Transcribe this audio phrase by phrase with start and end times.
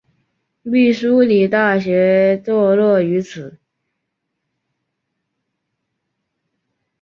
[0.63, 3.59] 密苏里大学坐落于此。